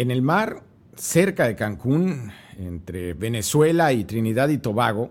En 0.00 0.10
el 0.10 0.22
mar, 0.22 0.62
cerca 0.96 1.46
de 1.46 1.54
Cancún, 1.54 2.32
entre 2.56 3.12
Venezuela 3.12 3.92
y 3.92 4.04
Trinidad 4.04 4.48
y 4.48 4.56
Tobago, 4.56 5.10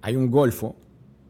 hay 0.00 0.16
un 0.16 0.30
golfo 0.30 0.76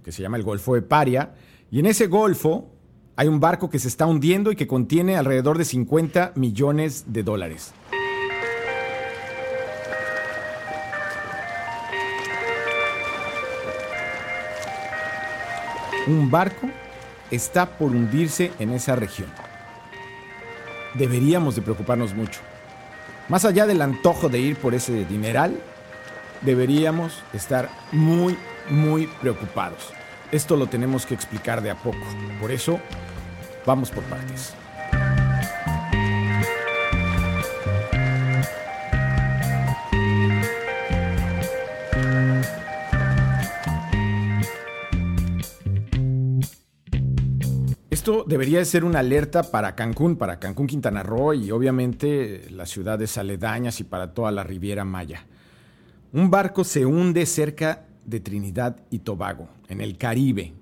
que 0.04 0.12
se 0.12 0.22
llama 0.22 0.36
el 0.36 0.44
Golfo 0.44 0.76
de 0.76 0.82
Paria, 0.82 1.34
y 1.72 1.80
en 1.80 1.86
ese 1.86 2.06
golfo 2.06 2.70
hay 3.16 3.26
un 3.26 3.40
barco 3.40 3.68
que 3.68 3.80
se 3.80 3.88
está 3.88 4.06
hundiendo 4.06 4.52
y 4.52 4.54
que 4.54 4.68
contiene 4.68 5.16
alrededor 5.16 5.58
de 5.58 5.64
50 5.64 6.34
millones 6.36 7.06
de 7.08 7.24
dólares. 7.24 7.74
Un 16.06 16.30
barco 16.30 16.68
está 17.28 17.76
por 17.76 17.90
hundirse 17.90 18.52
en 18.60 18.70
esa 18.70 18.94
región. 18.94 19.41
Deberíamos 20.94 21.54
de 21.54 21.62
preocuparnos 21.62 22.14
mucho. 22.14 22.40
Más 23.28 23.44
allá 23.44 23.66
del 23.66 23.82
antojo 23.82 24.28
de 24.28 24.40
ir 24.40 24.56
por 24.56 24.74
ese 24.74 25.04
dineral, 25.04 25.58
deberíamos 26.42 27.22
estar 27.32 27.70
muy, 27.92 28.36
muy 28.68 29.06
preocupados. 29.06 29.92
Esto 30.32 30.56
lo 30.56 30.66
tenemos 30.66 31.06
que 31.06 31.14
explicar 31.14 31.62
de 31.62 31.70
a 31.70 31.76
poco. 31.76 31.98
Por 32.40 32.50
eso, 32.50 32.80
vamos 33.64 33.90
por 33.90 34.02
partes. 34.04 34.54
Esto 48.02 48.24
debería 48.26 48.64
ser 48.64 48.84
una 48.84 48.98
alerta 48.98 49.44
para 49.44 49.76
Cancún, 49.76 50.16
para 50.16 50.40
Cancún, 50.40 50.66
Quintana 50.66 51.04
Roo 51.04 51.34
y 51.34 51.52
obviamente 51.52 52.50
las 52.50 52.68
ciudades 52.68 53.16
aledañas 53.16 53.78
y 53.78 53.84
para 53.84 54.12
toda 54.12 54.32
la 54.32 54.42
Riviera 54.42 54.84
Maya. 54.84 55.24
Un 56.12 56.28
barco 56.28 56.64
se 56.64 56.84
hunde 56.84 57.24
cerca 57.26 57.86
de 58.04 58.18
Trinidad 58.18 58.78
y 58.90 58.98
Tobago, 58.98 59.50
en 59.68 59.80
el 59.80 59.98
Caribe. 59.98 60.52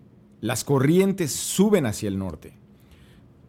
Las 0.43 0.65
corrientes 0.65 1.33
suben 1.33 1.87
hacia 1.87 2.09
el 2.09 2.19
norte. 2.19 2.59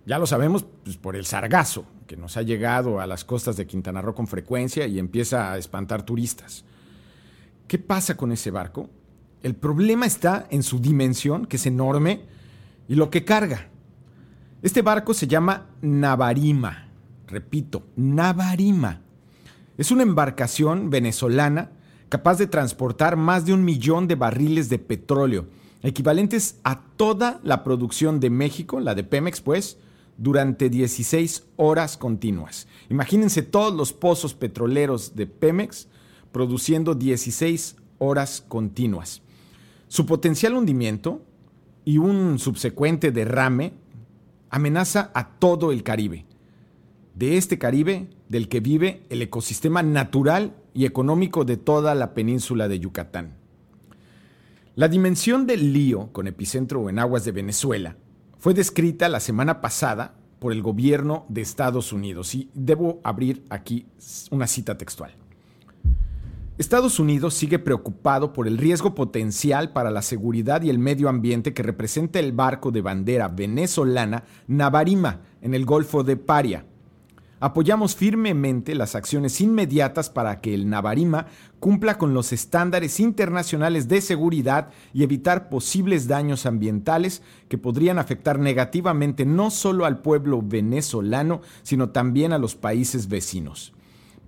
Ya 0.05 0.20
lo 0.20 0.26
sabemos 0.26 0.66
pues, 0.86 0.95
por 0.95 1.17
el 1.17 1.26
sargazo, 1.26 1.83
que 2.08 2.16
nos 2.16 2.38
ha 2.38 2.44
llegado 2.44 3.02
a 3.02 3.08
las 3.08 3.26
costas 3.26 3.58
de 3.58 3.67
Quintana 3.67 4.02
Roo 4.02 4.16
con 4.16 4.28
frecuencia 4.28 4.88
y 4.88 5.00
empieza 5.00 5.52
a 5.52 5.58
espantar 5.58 6.03
turistas. 6.03 6.64
¿Qué 7.67 7.78
pasa 7.78 8.16
con 8.16 8.31
ese 8.31 8.52
barco? 8.52 8.89
El 9.44 9.55
problema 9.55 10.05
está 10.05 10.48
en 10.50 10.64
su 10.64 10.80
dimensión, 10.80 11.45
que 11.45 11.58
es 11.58 11.66
enorme, 11.66 12.22
y 12.88 12.95
lo 12.95 13.09
que 13.09 13.26
carga. 13.26 13.67
Este 14.62 14.84
barco 14.84 15.16
se 15.16 15.26
llama 15.26 15.70
Navarima. 15.81 16.88
Repito, 17.26 17.88
Navarima. 17.95 19.02
Es 19.76 19.90
una 19.90 20.04
embarcación 20.04 20.92
venezolana 20.92 21.72
capaz 22.09 22.38
de 22.38 22.45
transportar 22.45 23.16
más 23.16 23.44
de 23.48 23.54
un 23.54 23.66
millón 23.66 24.08
de 24.08 24.14
barriles 24.14 24.70
de 24.70 24.78
petróleo, 24.78 25.48
equivalentes 25.82 26.59
a 26.64 26.80
toda 26.95 27.39
la 27.44 27.64
producción 27.64 28.20
de 28.20 28.30
México, 28.30 28.80
la 28.80 28.94
de 28.94 29.04
Pemex, 29.04 29.42
pues, 29.42 29.80
durante 30.17 30.70
16 30.70 31.45
horas 31.56 31.98
continuas. 31.98 32.67
Imagínense 32.89 33.42
todos 33.42 33.73
los 33.73 33.94
pozos 33.94 34.36
petroleros 34.36 35.16
de 35.16 35.26
Pemex 35.26 35.88
produciendo 36.32 36.94
16 36.94 37.78
horas 37.98 38.45
continuas. 38.48 39.23
Su 39.88 40.06
potencial 40.06 40.54
hundimiento 40.54 41.26
y 41.84 41.98
un 41.98 42.38
subsecuente 42.38 43.12
derrame 43.12 43.73
amenaza 44.52 45.12
a 45.16 45.30
todo 45.40 45.72
el 45.72 45.82
Caribe. 45.82 46.26
De 47.16 47.38
este 47.38 47.58
Caribe 47.58 48.10
del 48.30 48.48
que 48.48 48.60
vive 48.60 49.04
el 49.10 49.22
ecosistema 49.22 49.82
natural 49.82 50.56
y 50.74 50.86
económico 50.86 51.44
de 51.44 51.58
toda 51.58 51.96
la 51.96 52.14
península 52.14 52.67
de 52.67 52.80
Yucatán. 52.80 53.36
La 54.76 54.88
dimensión 54.88 55.48
del 55.48 55.73
lío, 55.73 56.10
con 56.14 56.28
epicentro 56.28 56.90
en 56.90 57.00
aguas 57.00 57.26
de 57.26 57.32
Venezuela, 57.32 57.98
fue 58.38 58.54
descrita 58.54 59.10
la 59.10 59.20
semana 59.20 59.61
pasada 59.61 60.16
por 60.40 60.52
el 60.54 60.61
gobierno 60.61 61.26
de 61.30 61.42
Estados 61.42 61.94
Unidos 61.94 62.34
y 62.36 62.50
debo 62.54 63.00
abrir 63.04 63.44
aquí 63.50 63.86
una 64.32 64.48
cita 64.48 64.78
textual. 64.78 65.20
Estados 66.61 66.99
Unidos 66.99 67.33
sigue 67.33 67.58
preocupado 67.58 68.33
por 68.33 68.48
el 68.48 68.60
riesgo 68.60 68.94
potencial 68.94 69.73
para 69.73 69.89
la 69.89 70.04
seguridad 70.04 70.61
y 70.61 70.70
el 70.70 70.77
medio 70.77 71.10
ambiente 71.10 71.55
que 71.55 71.64
representa 71.64 72.20
el 72.20 72.33
barco 72.33 72.70
de 72.70 72.82
bandera 72.82 73.27
venezolana 73.30 74.26
Navarima 74.45 75.22
en 75.42 75.55
el 75.55 75.66
Golfo 75.66 76.04
de 76.04 76.17
Paria, 76.17 76.67
apoyamos 77.39 77.95
firmemente 77.95 78.76
las 78.76 78.94
acciones 78.94 79.42
inmediatas 79.42 80.11
para 80.11 80.39
que 80.39 80.54
el 80.54 80.70
Navarima 80.70 81.26
cumpla 81.60 81.98
con 81.98 82.14
los 82.14 82.32
estándares 82.32 82.99
internacionales 82.99 83.88
de 83.88 83.99
seguridad 83.99 84.70
y 84.93 85.02
evitar 85.02 85.49
posibles 85.49 86.08
daños 86.08 86.45
ambientales 86.45 87.23
que 87.49 87.58
podrían 87.58 87.98
afectar 87.98 88.38
negativamente 88.38 89.26
no 89.26 89.49
solo 89.49 89.86
al 89.86 90.04
pueblo 90.04 90.43
venezolano, 90.43 91.42
sino 91.64 91.89
también 91.89 92.33
a 92.33 92.38
los 92.38 92.54
países 92.54 93.08
vecinos. 93.08 93.73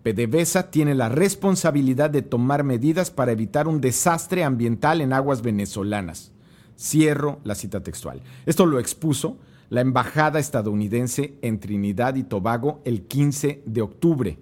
PDVSA 0.04 0.70
tiene 0.70 0.96
la 0.96 1.08
responsabilidad 1.10 2.10
de 2.10 2.22
tomar 2.22 2.64
medidas 2.64 3.10
para 3.10 3.32
evitar 3.32 3.68
un 3.68 3.80
desastre 3.80 4.44
ambiental 4.44 5.00
en 5.00 5.14
aguas 5.14 5.42
venezolanas. 5.42 6.32
Cierro 6.78 7.40
la 7.46 7.56
cita 7.56 7.82
textual. 7.82 8.22
Esto 8.46 8.66
lo 8.66 8.80
expuso 8.80 9.38
la 9.70 9.82
embajada 9.82 10.40
estadounidense 10.40 11.36
en 11.42 11.60
Trinidad 11.60 12.16
y 12.16 12.24
Tobago 12.24 12.82
el 12.84 13.04
15 13.04 13.64
de 13.66 13.82
octubre. 13.82 14.38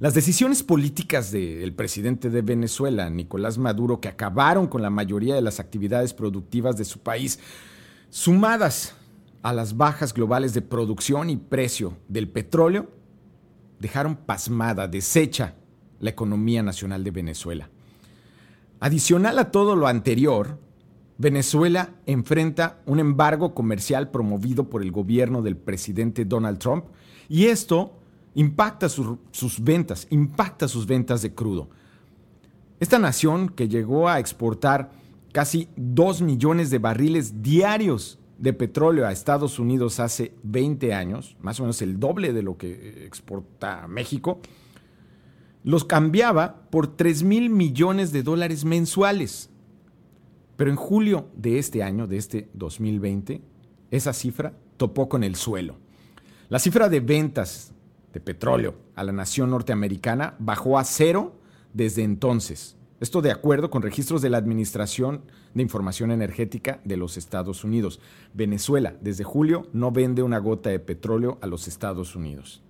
Las 0.00 0.12
decisiones 0.12 0.62
políticas 0.62 1.30
del 1.30 1.72
presidente 1.72 2.28
de 2.28 2.42
Venezuela, 2.42 3.08
Nicolás 3.08 3.56
Maduro, 3.56 4.00
que 4.00 4.08
acabaron 4.08 4.66
con 4.66 4.82
la 4.82 4.90
mayoría 4.90 5.34
de 5.34 5.40
las 5.40 5.60
actividades 5.60 6.12
productivas 6.12 6.76
de 6.76 6.84
su 6.84 6.98
país, 6.98 7.38
sumadas 8.10 8.94
a 9.42 9.54
las 9.54 9.76
bajas 9.76 10.12
globales 10.12 10.52
de 10.52 10.60
producción 10.60 11.30
y 11.30 11.36
precio 11.36 11.96
del 12.08 12.28
petróleo, 12.28 12.90
dejaron 13.78 14.16
pasmada, 14.16 14.88
deshecha 14.88 15.54
la 16.00 16.10
economía 16.10 16.62
nacional 16.62 17.04
de 17.04 17.10
Venezuela. 17.10 17.70
Adicional 18.80 19.38
a 19.38 19.50
todo 19.50 19.74
lo 19.76 19.86
anterior, 19.86 20.58
Venezuela 21.18 21.94
enfrenta 22.04 22.82
un 22.84 23.00
embargo 23.00 23.54
comercial 23.54 24.10
promovido 24.10 24.68
por 24.68 24.82
el 24.82 24.92
gobierno 24.92 25.40
del 25.40 25.56
presidente 25.56 26.24
Donald 26.26 26.58
Trump 26.58 26.84
y 27.28 27.46
esto 27.46 27.98
impacta 28.34 28.88
sus 28.90 29.62
ventas, 29.62 30.06
impacta 30.10 30.68
sus 30.68 30.86
ventas 30.86 31.22
de 31.22 31.34
crudo. 31.34 31.70
Esta 32.80 32.98
nación 32.98 33.48
que 33.48 33.68
llegó 33.68 34.08
a 34.08 34.18
exportar 34.18 34.90
casi 35.32 35.68
2 35.76 36.20
millones 36.20 36.68
de 36.68 36.78
barriles 36.78 37.42
diarios 37.42 38.18
de 38.38 38.52
petróleo 38.52 39.06
a 39.06 39.12
Estados 39.12 39.58
Unidos 39.58 40.00
hace 40.00 40.34
20 40.42 40.94
años, 40.94 41.36
más 41.40 41.58
o 41.60 41.62
menos 41.62 41.80
el 41.82 41.98
doble 41.98 42.32
de 42.32 42.42
lo 42.42 42.56
que 42.56 43.04
exporta 43.06 43.86
México, 43.88 44.40
los 45.64 45.84
cambiaba 45.84 46.68
por 46.70 46.96
3 46.96 47.22
mil 47.24 47.50
millones 47.50 48.12
de 48.12 48.22
dólares 48.22 48.64
mensuales. 48.64 49.50
Pero 50.56 50.70
en 50.70 50.76
julio 50.76 51.28
de 51.34 51.58
este 51.58 51.82
año, 51.82 52.06
de 52.06 52.18
este 52.18 52.48
2020, 52.54 53.42
esa 53.90 54.12
cifra 54.12 54.54
topó 54.76 55.08
con 55.08 55.24
el 55.24 55.34
suelo. 55.34 55.76
La 56.48 56.58
cifra 56.58 56.88
de 56.88 57.00
ventas 57.00 57.72
de 58.12 58.20
petróleo 58.20 58.76
a 58.94 59.02
la 59.02 59.12
nación 59.12 59.50
norteamericana 59.50 60.36
bajó 60.38 60.78
a 60.78 60.84
cero 60.84 61.34
desde 61.74 62.04
entonces. 62.04 62.76
Esto 62.98 63.20
de 63.20 63.30
acuerdo 63.30 63.68
con 63.68 63.82
registros 63.82 64.22
de 64.22 64.30
la 64.30 64.38
Administración 64.38 65.20
de 65.52 65.62
Información 65.62 66.10
Energética 66.10 66.80
de 66.84 66.96
los 66.96 67.18
Estados 67.18 67.62
Unidos. 67.62 68.00
Venezuela, 68.32 68.96
desde 69.02 69.22
julio, 69.22 69.66
no 69.74 69.90
vende 69.90 70.22
una 70.22 70.38
gota 70.38 70.70
de 70.70 70.78
petróleo 70.78 71.36
a 71.42 71.46
los 71.46 71.68
Estados 71.68 72.16
Unidos. 72.16 72.62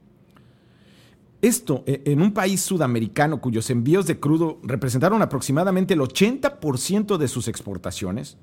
Esto 1.43 1.85
e, 1.87 2.03
en 2.07 2.23
un 2.23 2.33
país 2.33 2.61
sudamericano 2.61 3.41
cuyos 3.41 3.71
envíos 3.71 4.07
de 4.07 4.19
crudo 4.19 4.59
representaron 4.65 5.23
aproximadamente 5.23 5.95
el 5.95 6.01
80% 6.01 7.19
de 7.19 7.29
sus 7.29 7.47
exportaciones, 7.47 8.37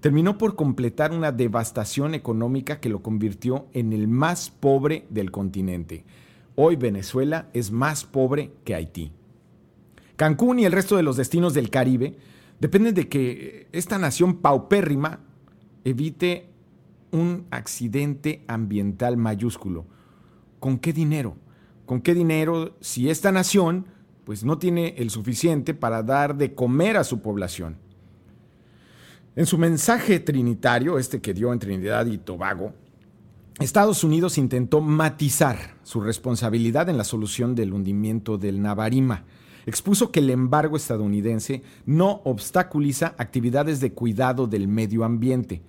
terminó 0.00 0.38
por 0.38 0.56
completar 0.56 1.12
una 1.12 1.30
devastación 1.30 2.14
económica 2.14 2.80
que 2.80 2.88
lo 2.88 3.00
convirtió 3.00 3.66
en 3.74 3.92
el 3.92 4.08
más 4.08 4.50
pobre 4.50 5.06
del 5.10 5.30
continente. 5.30 6.04
Hoy 6.56 6.74
Venezuela 6.74 7.48
es 7.52 7.70
más 7.70 8.04
pobre 8.04 8.50
que 8.64 8.74
Haití. 8.74 9.12
Cancún 10.16 10.58
y 10.58 10.64
el 10.64 10.72
resto 10.72 10.96
de 10.96 11.02
los 11.02 11.16
destinos 11.16 11.54
del 11.54 11.70
Caribe 11.70 12.16
dependen 12.58 12.94
de 12.94 13.08
que 13.08 13.68
esta 13.72 13.98
nación 13.98 14.36
paupérrima 14.38 15.20
evite 15.84 16.50
un 17.10 17.46
accidente 17.50 18.44
ambiental 18.48 19.16
mayúsculo. 19.16 19.86
¿Con 20.58 20.78
qué 20.78 20.92
dinero? 20.92 21.36
¿Con 21.84 22.00
qué 22.00 22.14
dinero 22.14 22.76
si 22.80 23.10
esta 23.10 23.30
nación 23.30 23.86
pues 24.24 24.42
no 24.42 24.58
tiene 24.58 24.94
el 24.98 25.10
suficiente 25.10 25.72
para 25.74 26.02
dar 26.02 26.36
de 26.36 26.54
comer 26.54 26.96
a 26.96 27.04
su 27.04 27.20
población? 27.20 27.76
En 29.36 29.46
su 29.46 29.58
mensaje 29.58 30.18
trinitario, 30.18 30.98
este 30.98 31.20
que 31.20 31.34
dio 31.34 31.52
en 31.52 31.58
Trinidad 31.58 32.06
y 32.06 32.16
Tobago, 32.16 32.72
Estados 33.60 34.02
Unidos 34.02 34.38
intentó 34.38 34.80
matizar 34.80 35.76
su 35.82 36.00
responsabilidad 36.00 36.88
en 36.88 36.98
la 36.98 37.04
solución 37.04 37.54
del 37.54 37.72
hundimiento 37.72 38.38
del 38.38 38.60
Navarima. 38.60 39.24
Expuso 39.66 40.12
que 40.12 40.20
el 40.20 40.30
embargo 40.30 40.76
estadounidense 40.76 41.62
no 41.84 42.22
obstaculiza 42.24 43.14
actividades 43.18 43.80
de 43.80 43.92
cuidado 43.92 44.46
del 44.46 44.68
medio 44.68 45.04
ambiente. 45.04 45.60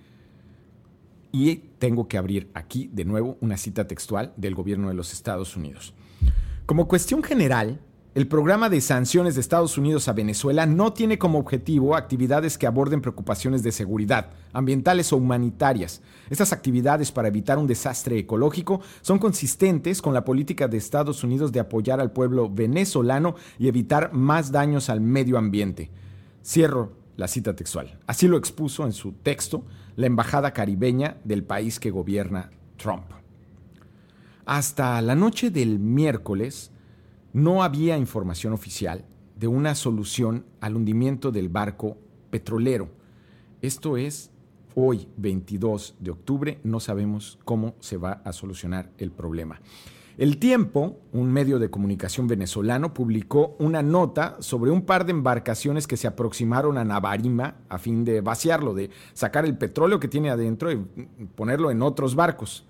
Y 1.32 1.56
tengo 1.78 2.06
que 2.06 2.16
abrir 2.16 2.48
aquí 2.54 2.88
de 2.92 3.04
nuevo 3.04 3.36
una 3.40 3.56
cita 3.56 3.86
textual 3.86 4.32
del 4.36 4.54
gobierno 4.54 4.88
de 4.88 4.94
los 4.94 5.12
Estados 5.12 5.56
Unidos. 5.56 5.94
Como 6.64 6.86
cuestión 6.86 7.22
general, 7.22 7.80
el 8.18 8.26
programa 8.26 8.68
de 8.68 8.80
sanciones 8.80 9.36
de 9.36 9.40
Estados 9.40 9.78
Unidos 9.78 10.08
a 10.08 10.12
Venezuela 10.12 10.66
no 10.66 10.92
tiene 10.92 11.18
como 11.18 11.38
objetivo 11.38 11.94
actividades 11.94 12.58
que 12.58 12.66
aborden 12.66 13.00
preocupaciones 13.00 13.62
de 13.62 13.70
seguridad, 13.70 14.30
ambientales 14.52 15.12
o 15.12 15.18
humanitarias. 15.18 16.02
Estas 16.28 16.52
actividades 16.52 17.12
para 17.12 17.28
evitar 17.28 17.58
un 17.58 17.68
desastre 17.68 18.18
ecológico 18.18 18.80
son 19.02 19.20
consistentes 19.20 20.02
con 20.02 20.14
la 20.14 20.24
política 20.24 20.66
de 20.66 20.78
Estados 20.78 21.22
Unidos 21.22 21.52
de 21.52 21.60
apoyar 21.60 22.00
al 22.00 22.10
pueblo 22.10 22.50
venezolano 22.50 23.36
y 23.56 23.68
evitar 23.68 24.12
más 24.12 24.50
daños 24.50 24.90
al 24.90 25.00
medio 25.00 25.38
ambiente. 25.38 25.88
Cierro 26.44 26.94
la 27.16 27.28
cita 27.28 27.54
textual. 27.54 28.00
Así 28.08 28.26
lo 28.26 28.36
expuso 28.36 28.84
en 28.84 28.94
su 28.94 29.12
texto 29.12 29.62
la 29.94 30.08
embajada 30.08 30.52
caribeña 30.52 31.18
del 31.22 31.44
país 31.44 31.78
que 31.78 31.92
gobierna 31.92 32.50
Trump. 32.78 33.04
Hasta 34.44 35.00
la 35.02 35.14
noche 35.14 35.52
del 35.52 35.78
miércoles, 35.78 36.72
no 37.32 37.62
había 37.62 37.98
información 37.98 38.52
oficial 38.52 39.04
de 39.36 39.46
una 39.46 39.74
solución 39.74 40.44
al 40.60 40.76
hundimiento 40.76 41.30
del 41.30 41.48
barco 41.48 41.96
petrolero. 42.30 42.88
Esto 43.62 43.96
es 43.96 44.30
hoy, 44.74 45.08
22 45.16 45.96
de 46.00 46.10
octubre, 46.10 46.60
no 46.62 46.80
sabemos 46.80 47.38
cómo 47.44 47.74
se 47.80 47.96
va 47.96 48.20
a 48.24 48.32
solucionar 48.32 48.90
el 48.98 49.10
problema. 49.10 49.60
El 50.18 50.38
Tiempo, 50.38 50.98
un 51.12 51.32
medio 51.32 51.60
de 51.60 51.70
comunicación 51.70 52.26
venezolano, 52.26 52.92
publicó 52.92 53.54
una 53.60 53.82
nota 53.82 54.36
sobre 54.40 54.72
un 54.72 54.82
par 54.82 55.06
de 55.06 55.12
embarcaciones 55.12 55.86
que 55.86 55.96
se 55.96 56.08
aproximaron 56.08 56.76
a 56.76 56.84
Navarima 56.84 57.58
a 57.68 57.78
fin 57.78 58.04
de 58.04 58.20
vaciarlo, 58.20 58.74
de 58.74 58.90
sacar 59.14 59.44
el 59.44 59.56
petróleo 59.56 60.00
que 60.00 60.08
tiene 60.08 60.30
adentro 60.30 60.72
y 60.72 60.76
ponerlo 61.36 61.70
en 61.70 61.82
otros 61.82 62.16
barcos. 62.16 62.66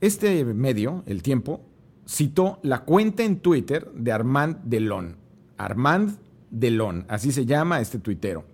Este 0.00 0.44
medio, 0.44 1.04
El 1.06 1.22
Tiempo, 1.22 1.60
citó 2.06 2.60
la 2.62 2.84
cuenta 2.84 3.24
en 3.24 3.40
Twitter 3.40 3.90
de 3.94 4.12
Armand 4.12 4.62
Delon. 4.64 5.16
Armand 5.56 6.18
Delon, 6.50 7.04
así 7.08 7.32
se 7.32 7.46
llama 7.46 7.80
este 7.80 7.98
tuitero. 7.98 8.44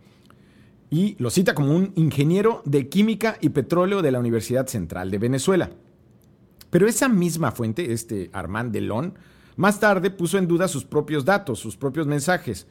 Y 0.90 1.16
lo 1.18 1.30
cita 1.30 1.54
como 1.54 1.74
un 1.74 1.92
ingeniero 1.96 2.62
de 2.64 2.88
química 2.88 3.36
y 3.40 3.50
petróleo 3.50 4.02
de 4.02 4.10
la 4.10 4.18
Universidad 4.18 4.66
Central 4.66 5.10
de 5.10 5.18
Venezuela. 5.18 5.70
Pero 6.70 6.86
esa 6.86 7.08
misma 7.08 7.52
fuente, 7.52 7.92
este 7.92 8.30
Armand 8.32 8.72
Delon, 8.72 9.14
más 9.56 9.80
tarde 9.80 10.10
puso 10.10 10.38
en 10.38 10.48
duda 10.48 10.68
sus 10.68 10.84
propios 10.84 11.24
datos, 11.24 11.58
sus 11.58 11.76
propios 11.76 12.06
mensajes, 12.06 12.66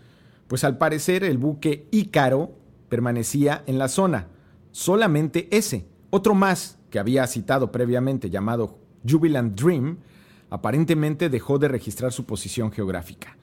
pues 0.48 0.64
al 0.64 0.78
parecer 0.78 1.24
el 1.24 1.38
buque 1.38 1.88
Ícaro 1.92 2.52
permanecía 2.90 3.64
en 3.68 3.78
la 3.78 3.88
zona, 3.88 4.28
solamente 4.72 5.48
ese, 5.52 5.86
otro 6.10 6.34
más 6.34 6.78
que 6.90 7.00
había 7.00 7.26
citado 7.28 7.72
previamente 7.72 8.30
llamado 8.30 8.80
Jubilant 9.08 9.60
Dream, 9.60 9.98
aparentemente 10.52 11.30
dejó 11.30 11.58
de 11.58 11.70
registrar 11.70 12.12
su 12.12 12.26
posición 12.26 12.72
geográfica. 12.72 13.38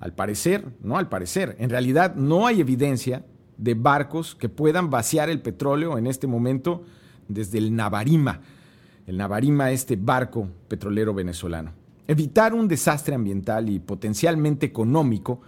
Al 0.00 0.14
parecer, 0.14 0.64
no 0.82 0.96
al 0.98 1.08
parecer, 1.08 1.54
en 1.60 1.70
realidad 1.70 2.16
no 2.16 2.46
hay 2.46 2.60
evidencia 2.60 3.24
de 3.58 3.74
barcos 3.74 4.34
que 4.34 4.48
puedan 4.48 4.90
vaciar 4.90 5.30
el 5.30 5.40
petróleo 5.40 5.96
en 5.98 6.06
este 6.06 6.26
momento 6.26 6.82
desde 7.28 7.58
el 7.58 7.76
Navarima, 7.76 8.40
el 9.06 9.18
Navarima, 9.18 9.70
este 9.70 9.96
barco 9.96 10.48
petrolero 10.66 11.14
venezolano. 11.14 11.72
Evitar 12.08 12.54
un 12.54 12.68
desastre 12.68 13.14
ambiental 13.14 13.68
y 13.68 13.78
potencialmente 13.78 14.64
económico, 14.64 15.42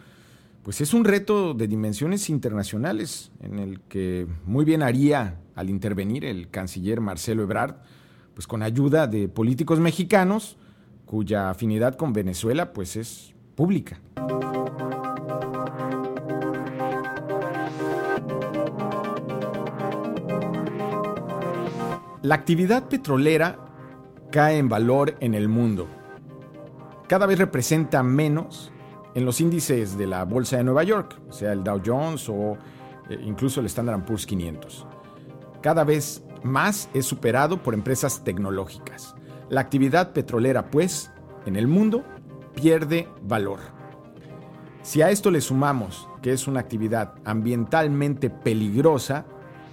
pues 0.63 0.81
es 0.83 0.93
un 0.93 1.05
reto 1.05 1.55
de 1.55 1.69
dimensiones 1.69 2.29
internacionales 2.29 3.31
en 3.41 3.59
el 3.59 3.81
que 3.81 4.27
muy 4.45 4.67
bien 4.67 4.83
haría 4.83 5.41
al 5.55 5.71
intervenir 5.71 6.27
el 6.27 6.51
canciller 6.51 7.01
Marcelo 7.01 7.43
Ebrard, 7.43 7.77
pues 8.35 8.47
con 8.47 8.63
ayuda 8.63 9.07
de 9.07 9.29
políticos 9.29 9.81
mexicanos, 9.81 10.59
cuya 11.09 11.51
afinidad 11.51 11.97
con 11.97 12.13
Venezuela 12.13 12.73
pues 12.73 12.95
es 12.97 13.35
pública. 13.57 13.99
La 22.23 22.35
actividad 22.35 22.89
petrolera 22.89 23.59
cae 24.31 24.59
en 24.59 24.69
valor 24.69 25.17
en 25.21 25.35
el 25.35 25.49
mundo. 25.49 25.89
Cada 27.09 27.25
vez 27.25 27.39
representa 27.39 28.03
menos 28.03 28.71
en 29.15 29.25
los 29.25 29.41
índices 29.41 29.97
de 29.97 30.07
la 30.07 30.25
Bolsa 30.25 30.59
de 30.59 30.65
Nueva 30.65 30.85
York, 30.85 31.19
sea 31.31 31.53
el 31.53 31.65
Dow 31.65 31.81
Jones 31.85 32.29
o 32.29 32.59
eh, 33.09 33.19
incluso 33.25 33.61
el 33.61 33.67
Standard 33.67 34.05
Poor's 34.05 34.27
500. 34.27 34.87
Cada 35.63 35.85
vez 35.85 36.23
más 36.43 36.91
es 36.93 37.07
superado 37.07 37.63
por 37.63 37.73
empresas 37.73 38.23
tecnológicas. 38.23 39.17
La 39.51 39.63
actividad 39.63 40.13
petrolera, 40.13 40.71
pues, 40.71 41.11
en 41.47 41.57
el 41.57 41.67
mundo 41.67 42.05
pierde 42.55 43.09
valor. 43.23 43.61
Si 44.83 45.01
a 45.01 45.11
esto 45.11 45.31
le 45.31 45.41
sumamos 45.41 46.09
que 46.23 46.33
es 46.33 46.47
una 46.47 46.61
actividad 46.61 47.15
ambientalmente 47.25 48.31
peligrosa, 48.31 49.25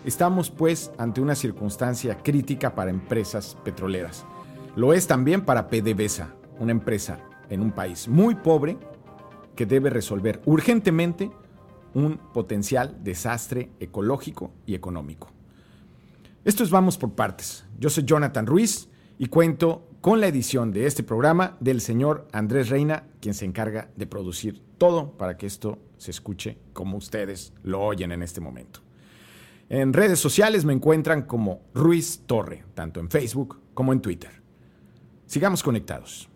estamos 0.06 0.50
pues 0.50 0.92
ante 0.98 1.20
una 1.20 1.36
circunstancia 1.36 2.18
crítica 2.18 2.74
para 2.76 2.92
empresas 2.92 3.58
petroleras. 3.64 4.26
Lo 4.76 4.94
es 4.94 5.08
también 5.08 5.42
para 5.44 5.68
PDVSA, 5.68 6.30
una 6.60 6.72
empresa 6.72 7.20
en 7.50 7.62
un 7.62 7.72
país 7.72 8.08
muy 8.08 8.36
pobre 8.36 8.78
que 9.56 9.66
debe 9.66 9.90
resolver 9.90 10.42
urgentemente 10.46 11.32
un 11.94 12.18
potencial 12.34 12.98
desastre 13.04 13.72
ecológico 13.80 14.52
y 14.66 14.76
económico. 14.76 15.30
Esto 16.44 16.64
es 16.64 16.70
Vamos 16.70 16.98
por 16.98 17.14
Partes. 17.14 17.66
Yo 17.80 17.90
soy 17.90 18.04
Jonathan 18.04 18.46
Ruiz 18.46 18.90
y 19.18 19.28
cuento 19.28 19.88
con 20.02 20.22
la 20.22 20.28
edición 20.28 20.72
de 20.72 20.86
este 20.86 21.04
programa 21.04 21.58
del 21.60 21.82
señor 21.82 22.28
Andrés 22.32 22.70
Reina, 22.70 23.08
quien 23.20 23.34
se 23.34 23.46
encarga 23.46 23.90
de 23.96 24.08
producir 24.08 24.62
todo 24.78 25.12
para 25.18 25.38
que 25.38 25.46
esto 25.48 25.80
se 25.98 26.12
escuche 26.12 26.58
como 26.74 26.98
ustedes 26.98 27.54
lo 27.64 27.82
oyen 27.82 28.12
en 28.12 28.22
este 28.22 28.42
momento. 28.42 28.82
En 29.70 29.94
redes 29.94 30.20
sociales 30.20 30.64
me 30.64 30.74
encuentran 30.74 31.24
como 31.24 31.62
Ruiz 31.74 32.22
Torre, 32.28 32.64
tanto 32.76 33.00
en 33.00 33.10
Facebook 33.10 33.60
como 33.74 33.94
en 33.94 34.02
Twitter. 34.02 34.30
Sigamos 35.26 35.64
conectados. 35.64 36.30